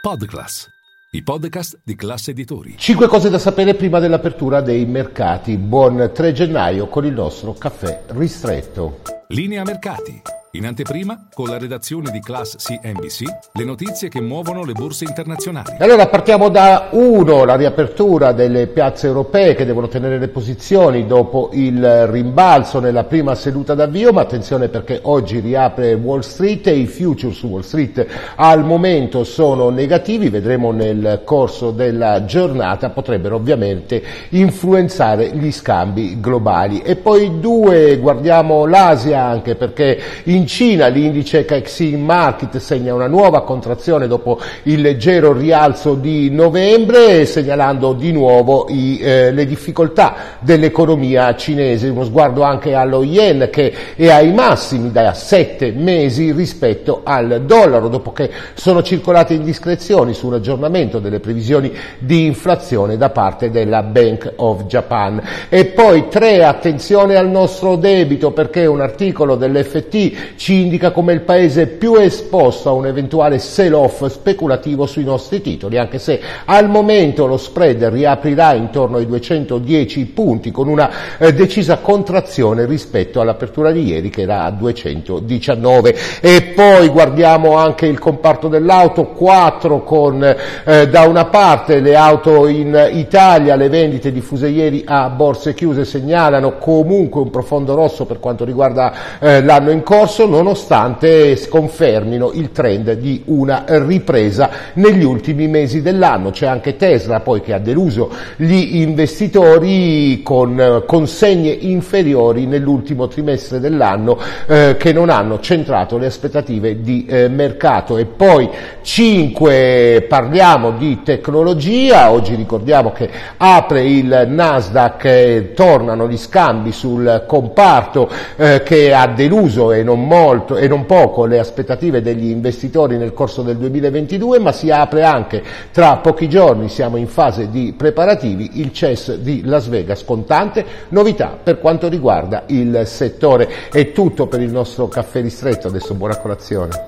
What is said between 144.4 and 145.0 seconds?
il nostro